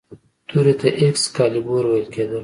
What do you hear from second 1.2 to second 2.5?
کالیبور ویل کیدل.